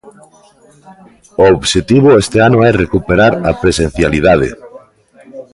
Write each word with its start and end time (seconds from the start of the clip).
O 1.41 1.43
obxectivo 1.57 2.09
este 2.23 2.37
ano 2.47 2.59
é 2.69 2.71
recuperar 2.83 3.33
a 3.49 3.51
presencialidade. 3.63 4.49